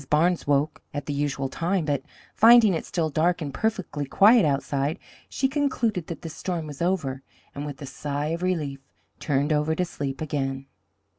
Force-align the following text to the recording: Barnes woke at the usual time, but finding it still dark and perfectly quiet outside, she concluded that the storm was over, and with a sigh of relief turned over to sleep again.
Barnes 0.09 0.47
woke 0.47 0.81
at 0.95 1.05
the 1.05 1.13
usual 1.13 1.47
time, 1.47 1.85
but 1.85 2.01
finding 2.33 2.73
it 2.73 2.87
still 2.87 3.11
dark 3.11 3.39
and 3.39 3.53
perfectly 3.53 4.05
quiet 4.07 4.45
outside, 4.45 4.97
she 5.29 5.47
concluded 5.47 6.07
that 6.07 6.23
the 6.23 6.29
storm 6.29 6.65
was 6.65 6.81
over, 6.81 7.21
and 7.53 7.67
with 7.67 7.79
a 7.83 7.85
sigh 7.85 8.29
of 8.29 8.41
relief 8.41 8.79
turned 9.19 9.53
over 9.53 9.75
to 9.75 9.85
sleep 9.85 10.19
again. 10.19 10.65